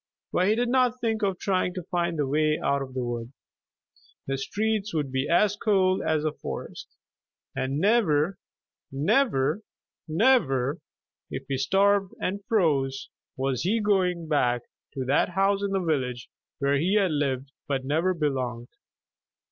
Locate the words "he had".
16.79-17.11